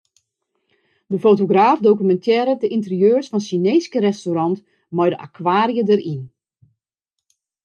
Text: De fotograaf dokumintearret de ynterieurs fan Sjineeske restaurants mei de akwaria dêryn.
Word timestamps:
De 1.11 1.17
fotograaf 1.25 1.77
dokumintearret 1.87 2.61
de 2.61 2.67
ynterieurs 2.77 3.29
fan 3.31 3.45
Sjineeske 3.45 3.99
restaurants 4.09 4.63
mei 4.95 5.09
de 5.13 5.17
akwaria 5.25 5.83
dêryn. 5.89 6.23